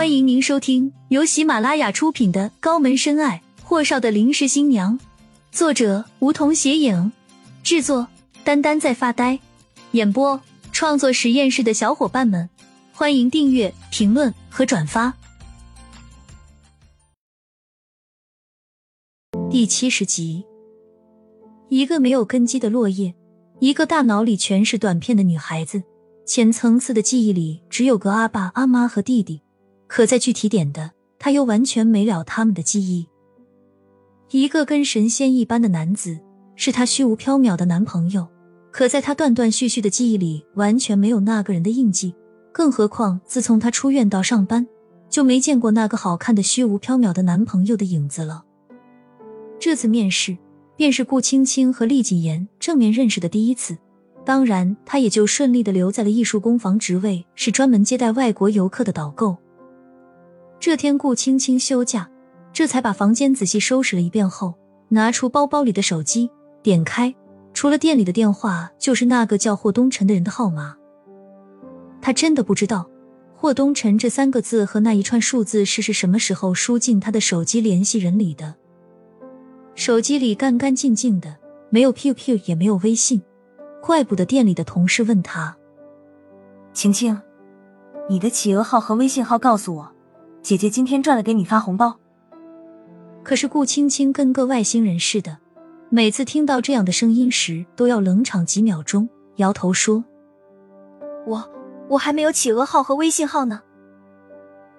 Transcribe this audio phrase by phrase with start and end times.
[0.00, 4.98] 欢迎您收听由喜马拉雅出品的《高门深爱：霍少的临时新娘》，
[5.52, 7.12] 作者梧桐斜影，
[7.62, 8.08] 制作
[8.42, 9.38] 丹丹在发呆，
[9.90, 10.40] 演播
[10.72, 12.48] 创作实验室的小伙伴们，
[12.94, 15.12] 欢迎订阅、评论和转发。
[19.50, 20.46] 第七十集，
[21.68, 23.14] 一个没有根基的落叶，
[23.58, 25.82] 一个大脑里全是短片的女孩子，
[26.24, 29.42] 浅层次的记忆里只有个阿爸、阿妈和弟弟。
[29.90, 33.08] 可在具体点的，他又完全没了他们的记忆。
[34.30, 36.16] 一个跟神仙一般的男子，
[36.54, 38.28] 是他虚无缥缈的男朋友，
[38.70, 42.14] 可在他断断续续的记忆里，完全没有那个人的印记。
[42.52, 44.64] 更何况，自从他出院到上班，
[45.08, 48.44] 就没见过那个好看的虚无缥缈的男朋友的影子了。
[49.58, 50.38] 这次面试，
[50.76, 53.76] 便是顾青青和厉谨言正面认识的第一次，
[54.24, 59.36] 当然，他也就顺利的留在了艺术工坊职位，是专门接待外国游客的导购。
[60.60, 62.10] 这天，顾青青休假，
[62.52, 64.54] 这才把房间仔细收拾了一遍后，
[64.90, 66.30] 拿出包包里的手机，
[66.62, 67.14] 点开，
[67.54, 70.76] 除了店里的电话，就是那个叫霍东辰的人的号码。
[72.02, 72.90] 他真的不知道
[73.34, 78.54] “霍东辰”这三个字和那一串数字是是什么时候输进他的手机联系人里的。
[79.74, 81.38] 手机里干干净净的，
[81.70, 83.22] 没有 QQ，也没有微信，
[83.82, 85.56] 怪不得店里的同事问他
[86.74, 87.18] ：“青青，
[88.10, 89.92] 你的企鹅号和微信号告诉我。”
[90.42, 91.96] 姐姐今天赚了，给你发红包。
[93.22, 95.38] 可是顾青青跟个外星人似的，
[95.90, 100.02] 每次听到这样的声音时，都要冷场几秒钟，摇头说
[101.26, 101.50] ：“我
[101.90, 103.60] 我还没有企鹅号和微信号呢。”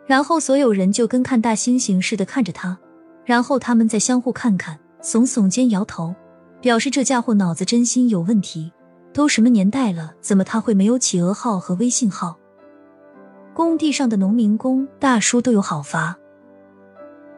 [0.08, 2.78] 然后所有人就跟看大猩猩似的看着他，
[3.24, 6.16] 然后他们再相互看看，耸耸肩，摇头，
[6.60, 8.72] 表示这家伙脑子真心有问题。
[9.14, 12.38] 都什么年代了，怎么他会没有企鹅号和微信号？
[13.62, 16.18] 工地上的农民工大叔都有好伐。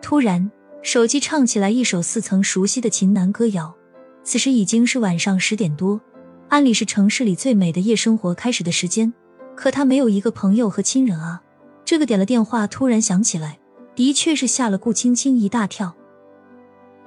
[0.02, 0.50] 突然，
[0.82, 3.76] 手机唱起来一首似曾熟悉的秦南歌谣。
[4.24, 6.00] 此时已经是晚上十点多，
[6.48, 9.14] 按理是城市里最美的夜生活开始的时间，
[9.54, 11.42] 可他没有一个朋友和亲人啊。
[11.84, 13.60] 这个点了电话突然响起来，
[13.94, 15.94] 的确是吓了顾青青一大跳。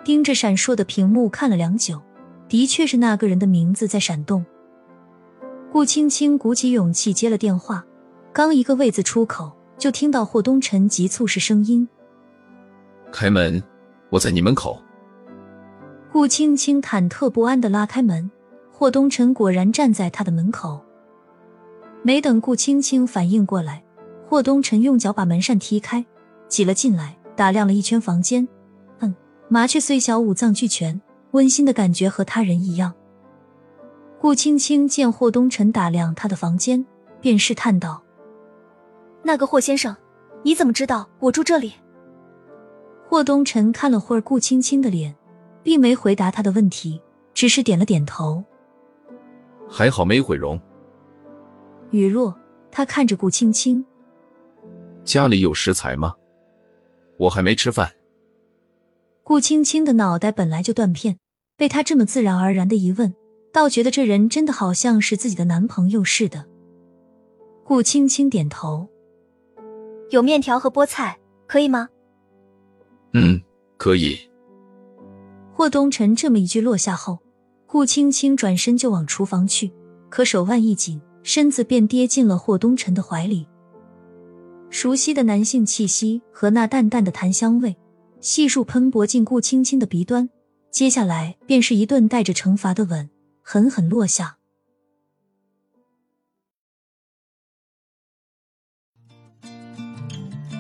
[0.05, 2.03] 盯着闪烁的屏幕看了良久，
[2.51, 4.45] 的确是那个人的名字在闪动。
[5.73, 7.83] 顾青青鼓起勇气接了电话。
[8.37, 11.89] 刚一个“位”字出口，就听到霍东辰急促式声音
[13.11, 13.63] ：“开门，
[14.11, 14.79] 我在你门口。”
[16.13, 18.31] 顾青青忐忑不安的拉开门，
[18.71, 20.79] 霍东辰果然站在他的门口。
[22.03, 23.83] 没等顾青青反应过来，
[24.29, 26.05] 霍东辰用脚把门扇踢开，
[26.47, 28.47] 挤了进来，打量了一圈房间。
[28.99, 29.15] 嗯，
[29.49, 32.93] 麻雀虽小，五脏俱全，温馨的感觉和他人一样。
[34.21, 36.85] 顾青青见霍东辰打量他的房间，
[37.23, 38.03] 便试探道。
[39.23, 39.97] 那个霍先生，
[40.43, 41.73] 你怎么知道我住这里？
[43.09, 45.15] 霍东辰看了会儿顾青青的脸，
[45.63, 47.01] 并没回答他的问题，
[47.35, 48.43] 只是点了点头。
[49.69, 50.61] 还好没毁容。
[51.91, 52.35] 雨若，
[52.71, 53.85] 他看着顾青青，
[55.05, 56.15] 家里有食材吗？
[57.17, 57.91] 我还没吃饭。
[59.23, 61.19] 顾青青的脑袋本来就断片，
[61.57, 63.15] 被他这么自然而然的一问，
[63.53, 66.45] 倒觉得这人真的好像是自己的男朋友似的。
[67.65, 68.89] 顾青青点头。
[70.11, 71.89] 有面条和菠菜，可以吗？
[73.13, 73.41] 嗯，
[73.77, 74.19] 可以。
[75.53, 77.19] 霍东辰这么一句落下后，
[77.67, 79.73] 顾青青转身就往厨房去，
[80.09, 83.49] 可手腕一紧，身子便跌进了霍东辰的怀里。
[84.69, 87.77] 熟悉的男性气息和那淡淡的檀香味，
[88.21, 90.29] 悉数喷薄进顾青青的鼻端，
[90.71, 93.09] 接下来便是一顿带着惩罚的吻，
[93.43, 94.36] 狠狠落下。